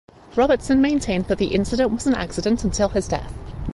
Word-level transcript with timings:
Robertson 0.35 0.81
maintained 0.81 1.25
that 1.27 1.37
the 1.37 1.53
incident 1.53 1.91
was 1.91 2.07
an 2.07 2.15
accident 2.15 2.63
until 2.63 2.89
his 2.89 3.07
death. 3.07 3.35